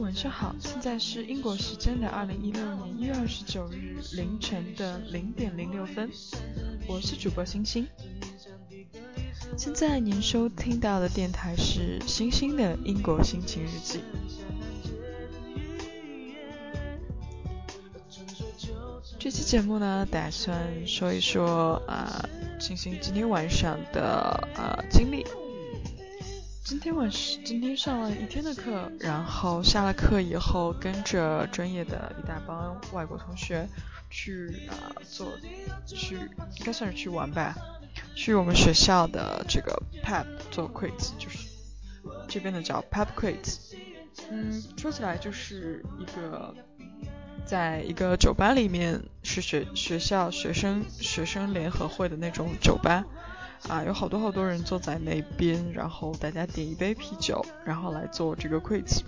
[0.00, 0.54] 晚上好！
[0.58, 6.10] 现在是英国时间的二零一六年一月二十九日凌晨的零点零六分，
[6.88, 7.86] 我是主播星星。
[9.56, 14.00] 现在您收听到的电台是星星的英国心情日记。
[19.18, 24.02] 这期节目呢，打算说一说啊，星星今天晚上的
[24.56, 25.24] 啊经历。
[26.64, 33.68] 今天晚上今天上了一天的课，然后下了课以后，跟着专业的一大帮外国同学
[34.08, 35.28] 去啊做
[35.86, 37.54] 去应该算是去玩吧，
[38.16, 41.46] 去我们学校的这个 pub 做 quiz，就是
[42.26, 43.58] 这边的叫 pub quiz。
[44.30, 46.54] 嗯，说起来就是一个
[47.44, 53.04] 在一个酒吧里面，是学学校学生学生联合会的那种酒吧。
[53.68, 59.00] 啊，有好多好多人坐在那边，然后大家点一杯啤酒，然后来做这个 quiz。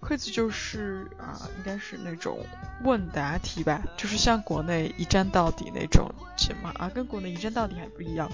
[0.00, 2.38] quiz 就是啊，应该是那种
[2.82, 8.28] 问答题吧，就是像国内一站到底那种什么啊，跟国内一站到底还不一样，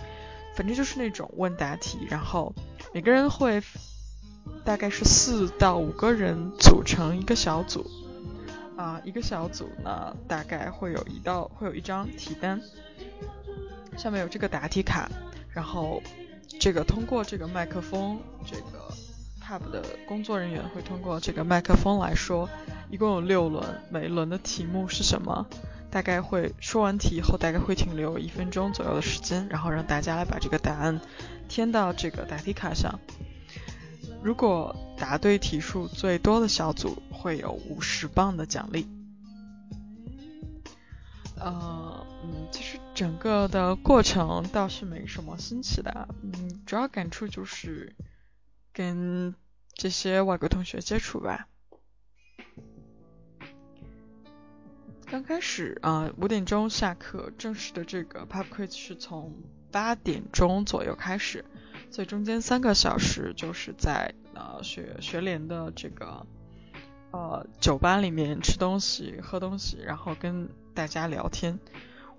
[0.56, 2.54] 反正就是那种问答题，然后
[2.94, 3.62] 每个人会
[4.64, 7.86] 大概是四到五个人组成一个小组，
[8.78, 12.62] 啊，一个小组呢大概会有一道会有一张题单，
[13.98, 15.10] 下面有这个答题卡。
[15.56, 16.02] 然后，
[16.60, 18.92] 这个通过这个麦克风，这个
[19.42, 22.46] pub 的工作人员会通过这个麦克风来说，
[22.90, 25.46] 一共有六轮，每一轮的题目是什么？
[25.90, 31.00] 大概会说完题以后，大概会停留一分钟左右的时间，然后让大家来把这个答案
[31.48, 33.00] 填到这个答题卡上。
[34.22, 38.86] 如果答对题数最多的小组会有五十磅的奖励。
[41.38, 41.85] 呃，
[42.28, 47.94] 嗯，其实整个的过程倒是没什么新奇的，嗯，主要感触就是
[48.72, 49.32] 跟
[49.74, 51.46] 这些外国同学接触吧。
[55.06, 59.32] 刚开始啊，五点钟下课，正式的这个 pub quiz 是从
[59.70, 61.44] 八点钟左右开始，
[61.92, 66.26] 所以中间三个小时就是在呃学学联的这个
[67.12, 70.48] 呃酒吧里面吃东西、喝东西，然后跟。
[70.76, 71.58] 大家聊天，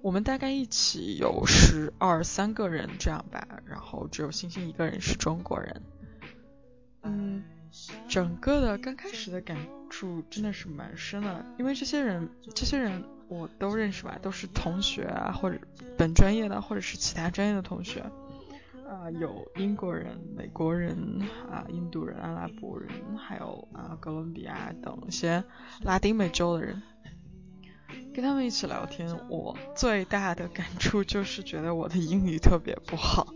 [0.02, 5.82] 我们大概一起有十二三个人这样吧，然后只有星星一个人是中国人。
[7.04, 7.44] 嗯，
[8.08, 9.58] 整个的刚开始的感
[9.90, 15.60] 触真的是蛮深的，因为这些人这些人我都认识吧，都是同学啊，或者
[15.98, 18.04] 本专业的，或者是其他专业的同学。
[18.90, 21.22] 啊，有英国人、美国人
[21.52, 25.44] 啊、印度人、阿拉伯人，还有啊哥伦比亚等一些
[25.84, 26.82] 拉丁美洲的人。
[28.14, 33.28] 跟他们一起聊天，我最大的感触就是觉得我的英语特别不好。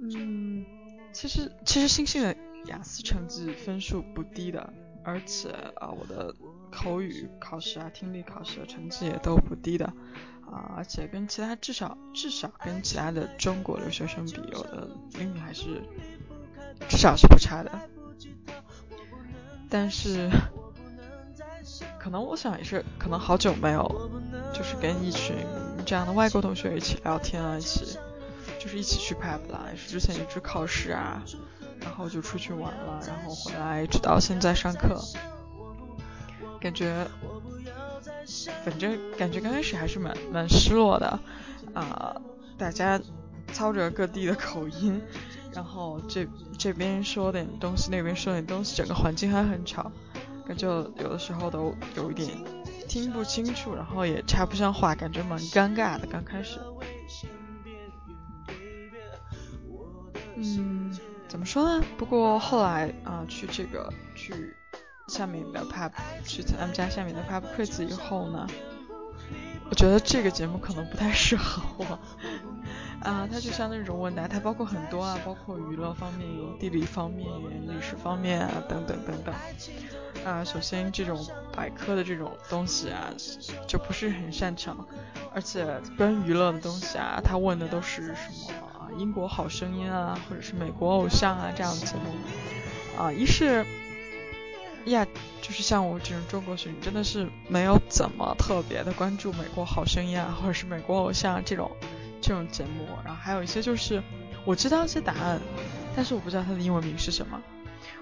[0.00, 0.64] 嗯，
[1.12, 4.72] 其实其实星星的雅思成绩分数不低的，
[5.04, 6.34] 而且啊我的
[6.70, 9.86] 口语考试啊、听力考试的成绩也都不低的
[10.50, 14.88] 啊，而且跟其他至少至少跟其他的中国留学生比，我的
[15.20, 15.82] 英语还是
[16.88, 17.70] 至少是不差的。
[19.68, 20.30] 但是。
[22.06, 24.10] 可能我想也是，可能好久没有，
[24.54, 25.34] 就是跟一群
[25.84, 27.98] 这样的外国同学一起聊天啊，一起
[28.60, 31.20] 就是一起去 pub 啦，也是之前一直考试啊，
[31.80, 35.02] 然后就出去玩了，然后回来直到现在上课，
[36.60, 37.08] 感觉
[38.64, 41.18] 反正感觉刚开始还是蛮蛮失落的
[41.74, 42.14] 啊，
[42.56, 43.00] 大家
[43.52, 45.02] 操着各地的口音，
[45.52, 46.24] 然后这
[46.56, 49.90] 这边说点东西，那边说点东西，整个环境还很吵。
[50.46, 52.28] 感觉有的时候都有一点
[52.88, 56.06] 听不清楚，然后也插不上话，感觉蛮尴尬的。
[56.06, 56.60] 刚开始，
[60.36, 60.96] 嗯，
[61.26, 61.84] 怎么说呢？
[61.98, 64.54] 不过后来啊，去这个去
[65.08, 65.90] 下面的 pub，
[66.24, 68.46] 去他们家下面的 pub quiz 以后呢，
[69.68, 71.98] 我觉得这个节目可能不太适合我。
[73.02, 76.28] 啊，它就像那种问答，它包括很多啊，包括娱乐方面、
[76.58, 77.28] 地理方面、
[77.68, 79.34] 历史方面啊，等等等等。
[80.24, 83.12] 啊，首先这种百科的这种东西啊，
[83.68, 84.84] 就不是很擅长，
[85.32, 85.64] 而且
[85.96, 93.00] 关于娱乐的东西啊，他问的都是什么啊英国好声音啊，或者是美国偶像啊这样的节目。
[93.00, 93.64] 啊，一是
[94.86, 95.06] 呀，
[95.42, 101.70] 就是像我这种中国学生，真的是没有怎么特别的关注美国好声音啊，或者是美国偶像这种。
[102.26, 104.02] 这种节目，然后还有一些就是
[104.44, 105.40] 我知道一些答案，
[105.94, 107.40] 但是我不知道它的英文名是什么。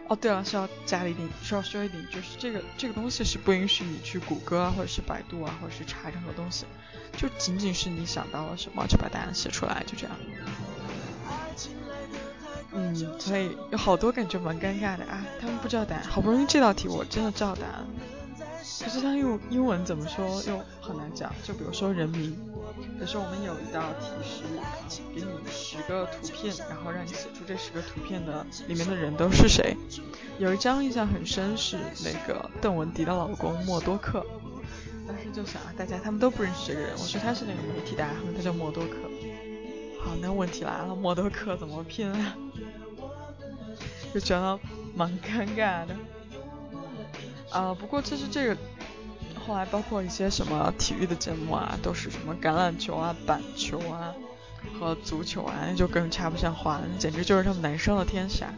[0.08, 6.64] 哦，对了，需要加了一点，需要说一点，就是这个这个东西是不允许你去谷歌啊，或者是百度啊，或者是查任何东西，
[7.18, 10.16] 就仅仅是你想到了什么就把答案写出来，就这样。
[12.72, 17.84] 嗯，所以有好多感觉蛮尴尬的啊，他们不知道答案，好不容易这道题我真的知道答案，
[18.80, 22.36] 可是他用英文怎么说又很难讲，就比如说人名，
[22.98, 24.42] 可是我们有一道题是
[25.14, 29.76] 给你十个图片，然后让你写出这十个图片的里面的人都是谁，
[30.38, 34.26] 有一张印象很深是那个邓文迪的老公默多克，
[35.06, 38.96] 当时就想啊，大家他们都不认识这个人，我说他是那个媒体大亨，他叫默多克。
[40.00, 42.36] 好，那问题来了，默多克怎么拼啊？
[44.12, 44.58] 就觉得
[44.94, 45.96] 蛮尴尬的。
[47.54, 48.56] 啊，不过其实这个
[49.46, 54.12] 后来包括一些什么体育的节目啊，都是什么橄榄球啊、板球啊
[54.78, 58.52] 和足球啊，那就更插不上话，那简直就是他们男生的天下。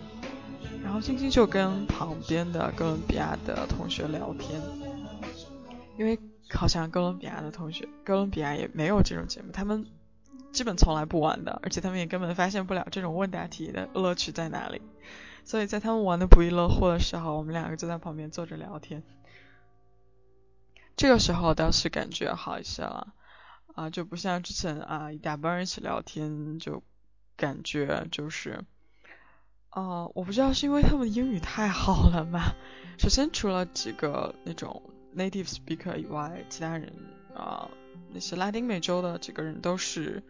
[0.82, 4.60] 然后晶晶就跟旁边的哥伦比亚的同学聊天，
[5.98, 6.18] 因为
[6.50, 9.86] 好像哥伦比亚的同学，哥伦比亚也没有这种节目，他们。
[10.52, 14.80] 基本从来不玩的，而且他们也根本发现不了这种问答题的乐趣在哪里。
[15.46, 19.02] 所以在他们玩的不亦乐乎的时候，我们两个就在旁边坐着聊天。
[20.96, 23.14] 这个时候倒是感觉好一些了，
[23.74, 26.82] 啊，就不像之前啊一大帮人一起聊天，就
[27.36, 28.64] 感觉就是，
[29.70, 32.40] 啊，我不知道是因为他们英语太好了吗？
[32.98, 34.82] 首先除了几个那种
[35.14, 36.92] native speaker 以外，其他人
[37.36, 37.70] 啊
[38.12, 40.24] 那些拉丁美洲的几个人都是。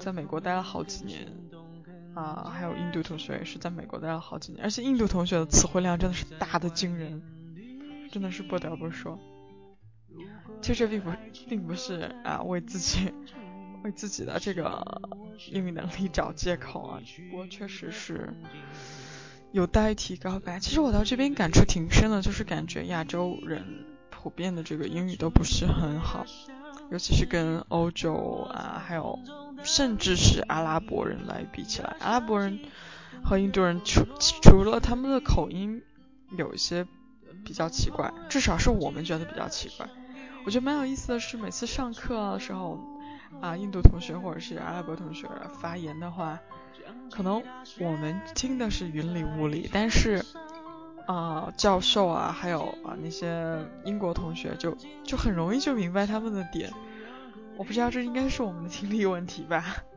[0.00, 1.26] 在美国待了好几年
[2.18, 7.22] 啊，还有印度同学也是在美国待了好几年，而且印度同学的词汇量真的是大的惊人，
[8.10, 9.16] 真的是不得不说。
[10.60, 11.12] 其实这并不
[11.48, 13.12] 并不是啊为自己
[13.84, 15.00] 为自己的这个
[15.52, 18.34] 英语能力找借口啊，不过确实是
[19.52, 20.58] 有待提高吧。
[20.58, 26.26] 其实我到这边感触挺深的，就是感觉亚洲人普遍的这个英语都不是很好。
[26.90, 29.18] 尤其是跟欧洲啊，还有
[29.62, 32.58] 甚至是阿拉伯人来比起来，阿拉伯人
[33.22, 34.06] 和印度人除
[34.42, 35.82] 除了他们的口音
[36.36, 36.86] 有一些
[37.44, 39.86] 比较奇怪，至少是我们觉得比较奇怪。
[40.46, 42.78] 我觉得蛮有意思的是，每次上课的时候
[43.40, 45.28] 啊，印度同学或者是阿拉伯同学
[45.60, 46.38] 发言的话，
[47.10, 47.42] 可能
[47.80, 50.24] 我们听的是云里雾里，但是。
[51.08, 56.70] 啊，教授啊，还有啊那些英国同学，就就很容易就明白他们的点。
[57.56, 59.64] 我不知道这应该是我们的听力问题吧。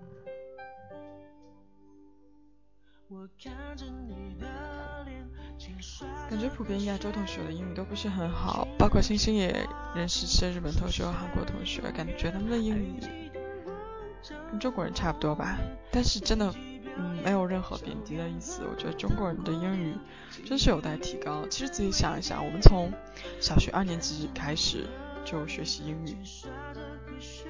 [6.30, 12.96] 感觉普遍亚洲同学的英语都不是很好，包括星星也认识一些日本同学和韩国同学，感觉他们的英语
[14.50, 15.58] 跟中国人差不多吧。
[15.92, 16.56] 但是真的。
[17.24, 18.64] 没有任何贬低的意思。
[18.70, 19.96] 我觉得中国人的英语
[20.46, 21.46] 真是有待提高。
[21.50, 22.92] 其实仔细想一想，我们从
[23.40, 24.88] 小学二年级开始
[25.24, 26.18] 就学习英语，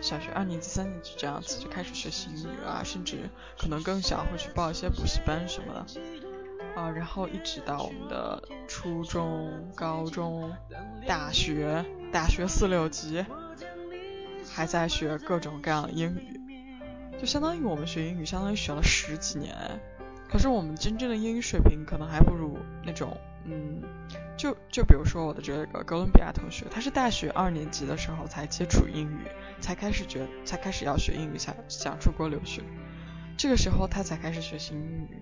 [0.02, 5.86] 小学二年级、三年级这样子就开始学习英语啊，甚至可能更小会去报一些补习班什么的
[6.76, 10.52] 啊，然后一直到我们的初中、高中、
[11.08, 13.26] 大学、大学四六级，
[14.50, 16.40] 还在学各种各样的英语。
[17.22, 19.56] 就相当于我们学英语，相当于学了十几年，
[20.28, 23.80] 可是我们真正的英语水平可能还不如那种，嗯，
[24.36, 29.28] 就就比如说我的这个哥伦比亚同学，他是大学二年级的时候才接触英语，
[29.60, 32.64] 才开始觉，才开始要学英语，才想出国留学，
[33.38, 35.22] 这个时候他才开始学习英语。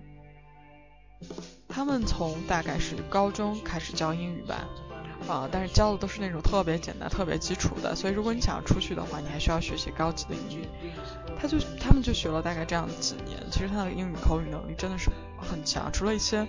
[1.68, 4.66] 他们从大概是高中开始教英语吧。
[5.28, 10.68] 啊，但是教的都是那种特别简单、特别基础的，所以如果你想要出去的话，你还需要学习高级的英语。
[11.40, 16.46] 他就他们就学了大概这样几年，其实他的英语口语能力真的是很强，除了一些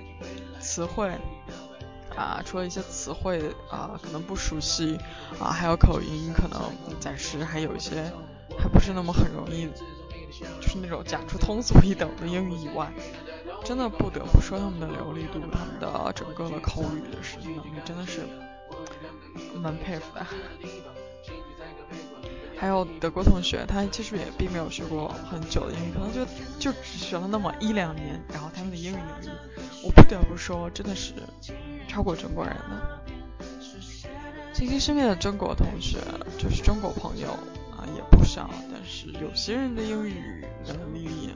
[0.60, 1.10] 词汇
[2.16, 4.98] 啊，除了一些词汇啊可能不熟悉
[5.40, 6.60] 啊，还有口音可能
[7.00, 8.12] 暂时还有一些
[8.58, 9.70] 还不是那么很容易，
[10.60, 12.92] 就是那种讲出通俗易懂的英语以外，
[13.64, 18.28] 真的不得不说他们的流利度，他们的整个的口语的实际能力真的是。
[19.62, 20.26] 蛮佩服的，
[22.58, 26.26] 还有德国同学，他其实也并没有学过很久的英语，可能就
[26.60, 29.30] 就只学了那么一两年，然后他们的英语能力，
[29.84, 31.14] 我不得不说真的是
[31.88, 33.02] 超过中国人的。
[34.54, 35.98] 星星身边的中国同学，
[36.38, 37.30] 就是中国朋友
[37.72, 41.34] 啊也不少，但是有些人的英语能力，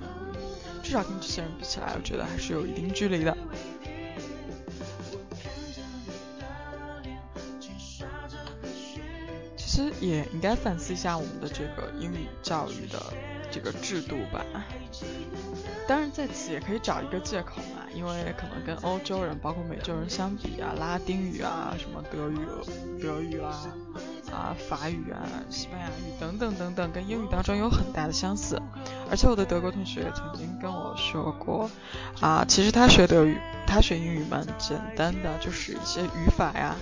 [0.83, 3.35] 至少跟这些人比起来，我觉得还是有一定距离的。
[9.75, 12.97] 其实也应该反思一下我们的这个英语教育的
[13.51, 14.45] 这个制度吧。
[15.85, 22.37] 当然在此也可以找一个借口嘛，因为可能跟欧洲人包括美洲人相比啊，拉丁语啊，什么德语、
[23.01, 23.49] 德语啦，
[24.31, 28.57] 啊啊法语啊、西班牙语等等等等，跟英语当中有很大的相似。
[29.11, 31.69] 而且我的德国同学曾经跟我说过，
[32.21, 36.77] 啊，其实他学德语，他学英语蛮简单的，就是一些语法呀、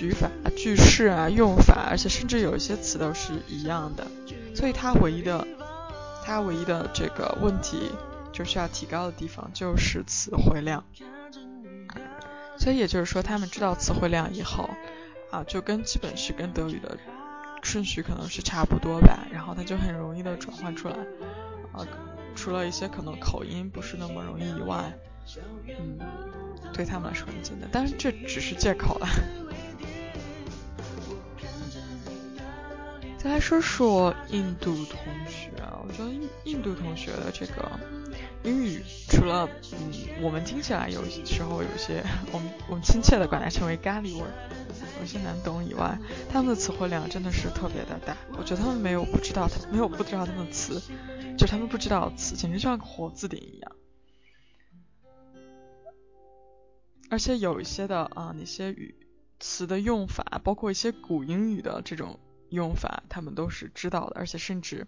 [0.00, 4.06] 语法、句式啊、用法，而且甚至有一些词都是一样的。
[4.54, 5.46] 所以他唯一的，
[6.24, 7.90] 他唯一的这个问题
[8.32, 10.84] 就需要提高的地方就是词汇量。
[12.58, 14.68] 所以也就是说，他们知道词汇量以后，
[15.30, 16.98] 啊，就跟基本是跟德语的
[17.62, 20.96] 顺序可能是差不多吧，然后他就很容易的转换出来。
[21.72, 21.86] 啊，
[22.34, 24.92] 除了一些可能口音不是那么容易以外，
[25.68, 25.98] 嗯，
[26.72, 29.06] 对他们来说很简单，但是这只是借口了。
[33.22, 34.98] 再来说说印度同
[35.28, 35.50] 学，
[35.86, 37.70] 我觉得印印度同学的这个
[38.44, 44.24] 英语，除了嗯我们听起来有时候有些 我们我们亲切的管它称为咖喱味，
[45.02, 45.98] 有些难懂以外，
[46.30, 48.16] 他们的词汇量真的是特别的大。
[48.38, 50.80] 我觉得他们没有不知道，他没有不知道他们的词，
[51.36, 53.72] 就他们不知道词，简直就像活字典一样。
[57.10, 58.94] 而且有一些的啊那些语
[59.38, 62.18] 词的用法，包括一些古英语的这种。
[62.50, 64.86] 用法他们都是知道的，而且甚至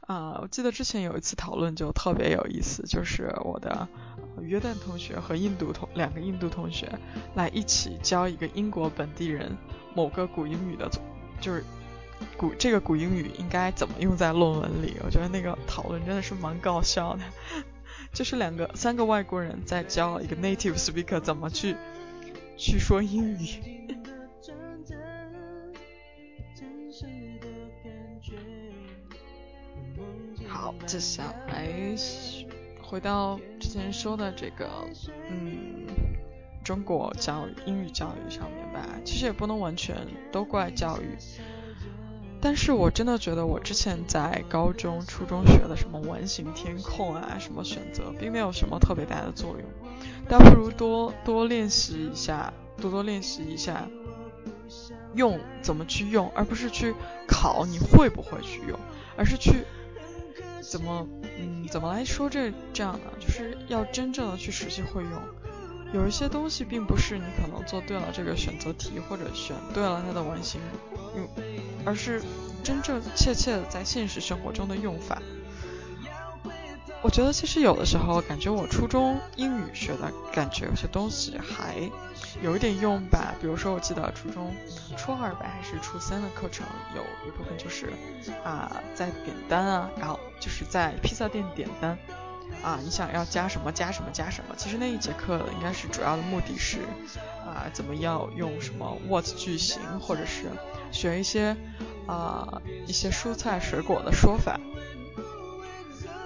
[0.00, 3.88] 啊，我记得之前有一次讨论就特别有意思，就是我的
[4.40, 6.90] 约旦同学和印度同两个印度同学
[7.34, 9.56] 来一起教一个英国本地人
[9.94, 10.90] 某个古英语的，
[11.40, 11.64] 就是
[12.36, 14.96] 古这个古英语应该怎么用在论文里。
[15.04, 17.22] 我觉得那个讨论真的是蛮搞笑的，
[18.12, 21.76] 就是两个三个外国人在教一个 native speaker 怎么去
[22.56, 24.11] 去说英语。
[30.62, 31.66] 好，接下来
[32.80, 34.70] 回到之前说的这个，
[35.28, 35.88] 嗯，
[36.62, 39.96] 中国教育英语教育上面吧，其实也不能完全
[40.30, 41.18] 都怪教育，
[42.40, 49.68] 但是我真的觉得我之前在高中、初中学的什么完形填空啊，什么选择，并没有什么特别大的作用，
[50.28, 53.88] 倒不如多多练习一下，多多练习一下
[55.16, 56.94] 用怎么去用，而不是去
[57.26, 58.78] 考你会不会去用，
[59.16, 59.64] 而是去。
[60.62, 61.06] 怎么，
[61.38, 63.10] 嗯，怎么来说这这样呢？
[63.20, 65.12] 就是要真正的去实际会用。
[65.92, 70.58] 有一些东西并不是你可能做对了这个选择题或者选对了它的完形
[71.14, 71.28] 嗯，
[71.84, 72.22] 而是
[72.64, 75.20] 真正切切的在现实生活中的用法。
[77.02, 81.76] 我觉得其实有的时候感觉我初中英语学的感觉有些东西还
[82.40, 83.34] 有一点用吧。
[83.40, 84.54] 比如说我记得初中
[84.96, 87.92] 初二吧还是初三的课程有一部分就是
[88.44, 91.98] 啊在点单啊，然后就是在披萨店点单
[92.62, 94.54] 啊，你想要加什么加什么加什么。
[94.56, 96.78] 其实那一节课应该是主要的目的是
[97.44, 100.44] 啊怎么要用什么 what 句型，或者是
[100.92, 101.56] 学一些
[102.06, 104.60] 啊一些蔬菜水果的说法。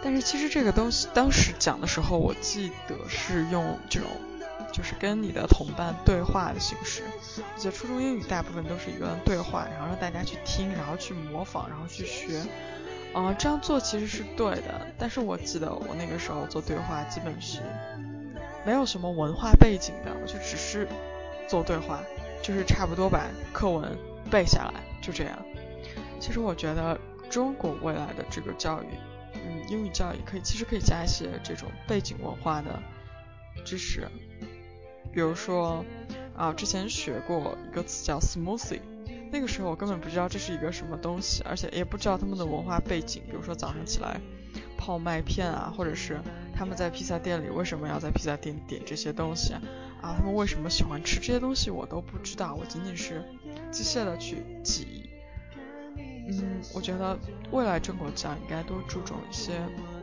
[0.06, 4.08] 但是其实这个东西当时讲的时候，我记得是用这种，
[4.72, 7.02] 就是跟你的同伴对话的形式。
[7.36, 12.40] 我觉得初中英语大部分都是一个对话，然后让大家去听，然后去模仿，然后去学。
[13.12, 14.86] 啊，这样做其实是对的。
[14.96, 17.58] 但是我记得我那个时候做对话，基本是
[18.64, 20.86] 没有什么文化背景的，我就只是
[21.48, 22.00] 做对话，
[22.40, 23.98] 就是差不多把课文
[24.30, 25.36] 背下来，就这样。
[26.20, 26.96] 其实我觉得
[27.28, 28.86] 中国未来的这个教育。
[29.46, 32.82] 嗯，英语教育可以，其实可以加一些这种背景文化的
[33.64, 34.08] 知识，
[35.12, 35.84] 比如说
[36.36, 38.80] 啊，之前学过一个词叫 smoothie，
[39.30, 44.20] 那个时候我根本不知道这是一个什么东西，而且也不知道他们的文化背景，比如说早上起来
[44.76, 46.20] 泡麦片啊，或者是
[46.54, 53.24] 他们在披萨店里为什么要在披萨店点这些东西啊，他们为什么喜欢吃这些东西，我都不知道，我仅仅是
[53.70, 55.15] 机械的去记忆。
[56.28, 57.16] 嗯，我觉得
[57.52, 59.52] 未来中国教应该多注重一些，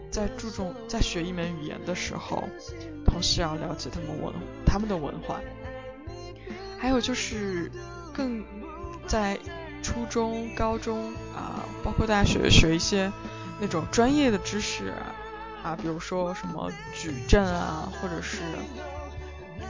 [0.10, 2.44] 在注重在学一门语言的时候，
[3.06, 4.34] 同时要了解他们文
[4.66, 5.42] 他们的文化，
[6.80, 7.70] 还有就是
[8.14, 8.44] 更
[9.06, 9.38] 在
[9.82, 13.12] 初中、高中啊，包括大学学一些
[13.60, 14.94] 那种专业的知识
[15.62, 18.38] 啊，比如说什么矩阵啊，或者是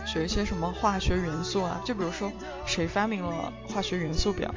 [0.05, 2.31] 学一些什么化学元素啊，就比如说
[2.67, 4.53] 谁发明了化学元素表。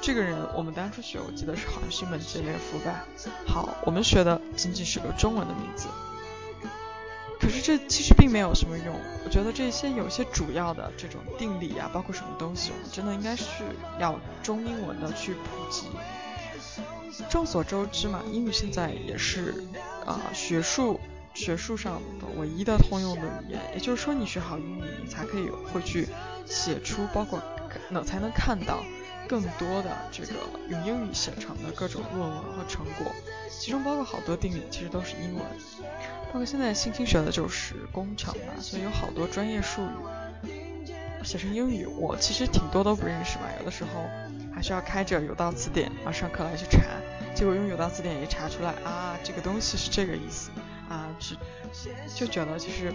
[0.00, 3.04] 这个人我们当初学，我记得是好像是一门捷列夫吧。
[3.46, 5.88] 好，我们学的仅仅是个中文的名字，
[7.40, 8.94] 可是这其实并没有什么用。
[9.24, 13.44] 我觉得这些有些主要的这种定理啊，包括什么东西，我们真的应该是
[13.98, 15.86] 要中英文的去普及。
[17.28, 19.64] 众所周知嘛，英语现在也是
[20.06, 20.98] 啊学术
[21.34, 23.60] 学术上的唯一的通用的语言。
[23.74, 26.08] 也就是说，你学好英语，你才可以会去
[26.46, 27.42] 写出，包括
[27.90, 28.82] 能才能看到。
[29.32, 30.34] 更多的这个
[30.68, 33.10] 用英语写成的各种论文和成果，
[33.48, 35.42] 其中包括好多定理其实都是英文，
[36.26, 39.80] 包括现在新兴学的就是工程嘛，所以有好多专业术
[40.44, 44.04] 语写成英语，我其实挺多都不认识嘛，有的时候
[44.54, 46.82] 还需要开着有道词典啊上课来去查，
[47.34, 50.50] 结果用有道词典一查出来啊这个东西是这个意思
[50.90, 52.92] 啊，就就觉得其实。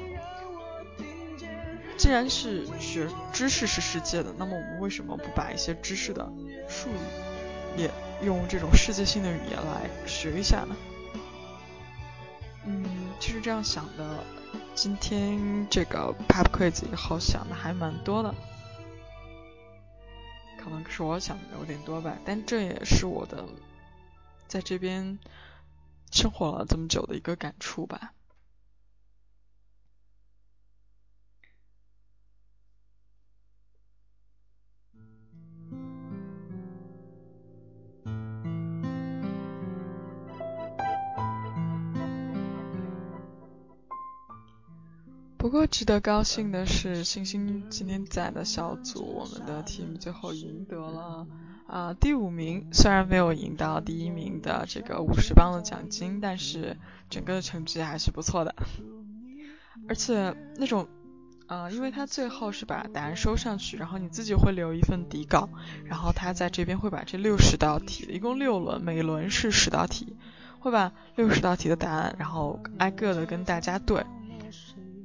[1.97, 6.31] 既然是学知识是世界的，那么我们为什么不把一些知识的
[6.69, 7.91] 术语也
[8.23, 10.75] 用这种世界性的语言来学一下呢？
[12.65, 12.86] 嗯，
[13.19, 14.23] 其实这样想的，
[14.75, 18.33] 今天这个 pop quiz 以后想的还蛮多的，
[20.62, 23.43] 可能是我想的有点多吧，但这也是我的
[24.47, 25.17] 在这边
[26.12, 28.13] 生活了这么久的一个感触吧。
[45.47, 51.25] 不过值得高兴的是，星星今天在的小组，我们的 team 最后赢得了
[51.67, 52.67] 啊第五名。
[52.73, 56.75] 虽然没有赢到第一名的这个五十磅的奖金，但是
[57.10, 58.53] 整个的成绩还是不错的。
[59.88, 60.86] 而且那种
[61.45, 65.47] 啊，因为他最后是把答案收上去，然后你自己会留一份底稿，
[65.86, 70.17] 然后他在这边会把这六十道题，一共六轮，每轮是十道题，
[70.60, 74.05] 会把六十道题的答案，然后挨个的跟大家对。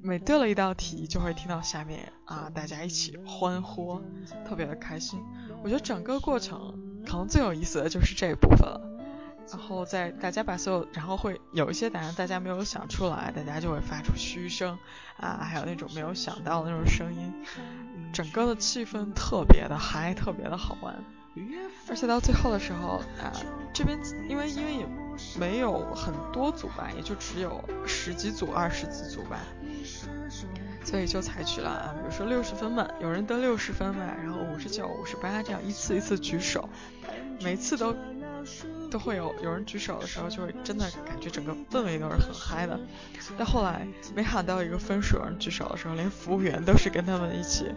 [0.05, 4.03] 每对了一道题，就会听到下面啊，大家一起欢呼，
[4.45, 5.21] 特别的开心。
[5.63, 6.75] 我觉得整个过程
[7.07, 8.81] 可能最有意思的就是这一部分了。
[9.51, 14.77] 然后在大家把所有，然后会有一些答案大家没有想出来，大家就会发出嘘声
[15.19, 17.33] 啊，还有那种没有想到的那种声音，
[18.13, 20.97] 整个的气氛特别的嗨，特别的好玩。
[21.89, 23.31] 而且到最后的时候啊，
[23.73, 24.87] 这边因为因为也
[25.39, 29.39] 没有很多组吧，也就只有十几组、二十几组吧。
[30.85, 36.69] 所以就采取了，比如说六十分嘛，有人得六十分嘛，然后五十九、五十八这样一次一次举手，
[37.41, 37.95] 每次都
[38.91, 42.81] 都会有有人举手的时候，就会真的感觉整个氛围都是很嗨的。
[43.39, 47.73] 但后来没喊到一个分数，有人举手的时候，连服务员都是跟他们一起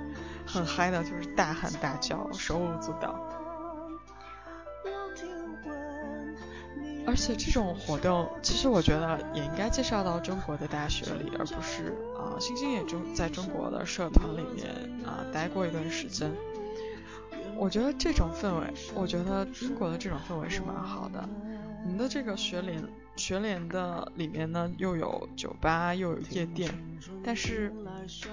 [0.48, 3.30] 很嗨的，就是大喊大叫，手舞足蹈。
[7.15, 14.67] 而且这种活动，其实我觉得也应该介绍到中国的大学里，而不是啊，星星也中在中国的社团里面
[15.06, 16.30] 啊待过一段时间。
[17.56, 21.23] 我觉得这种氛围，我觉得英国的这种氛围是蛮好的。
[21.86, 22.84] 我们的这个学联
[23.15, 26.69] 学联的里面呢，又有酒吧，又有夜店，
[27.23, 27.73] 但是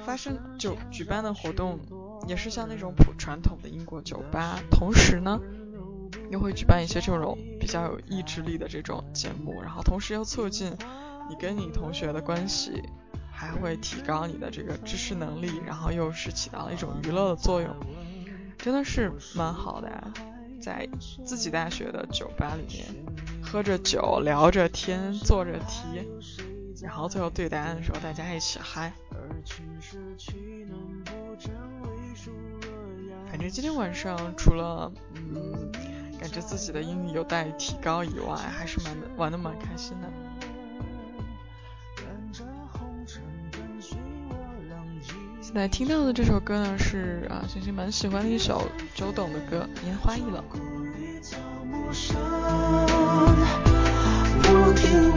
[0.05, 1.79] 发生就举办的活动
[2.27, 5.41] 也是像那种普传统的英国酒吧，同时呢。
[6.33, 10.75] 又会举办一些这种比较有意志力的这种节目，然后同时又促进
[11.29, 12.83] 你跟你同学的关系，
[13.31, 17.77] 还会提高你的这个知识能力，然后又是起到了一种娱乐的作用，
[18.57, 20.11] 真的是蛮好的。
[20.59, 20.89] 在
[21.27, 22.87] 自己大学的酒吧里面，
[23.43, 25.83] 喝着酒，聊着天，做着题，
[26.81, 28.91] 然后最后对答案的时候大家一起嗨。
[33.27, 36.02] 反正今天晚上除了嗯。
[36.23, 40.09] 感觉自己的英语有待提高以外，还是蛮玩的蛮开心的。
[45.41, 50.45] 现在听到的这首歌呢，是啊，星星蛮喜欢的一首周董的歌《烟花易冷》。
[54.77, 55.13] 今天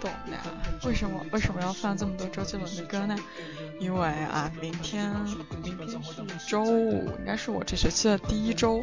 [0.00, 3.16] 都是周董的，为什么为什么要放这么多周杰伦的歌呢？
[3.78, 5.14] 因为啊，明天
[5.62, 8.80] 明天是周五，应该是我这学期的第一周，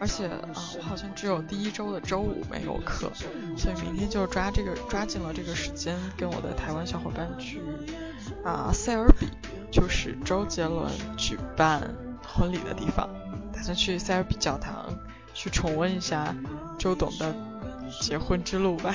[0.00, 3.10] 而且啊，我好像只有第一周的周五没有课，
[3.56, 7.60] 所以明天就抓这个抓紧了这个时间，跟我的台湾小伙伴去
[8.44, 9.26] 啊塞尔比，
[9.70, 13.08] 就是周杰伦举办婚礼的地方，
[13.52, 14.98] 打算去塞尔比教堂
[15.32, 16.34] 去重温一下
[16.78, 17.34] 周董的。
[18.02, 18.94] 结婚之路吧。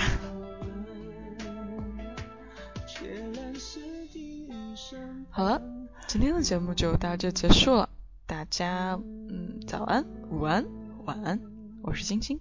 [5.36, 5.60] 好了，
[6.06, 7.90] 今天的节目就到这结束了，
[8.28, 10.64] 大家嗯早安、午安、
[11.06, 11.42] 晚安，
[11.82, 12.40] 我是星星。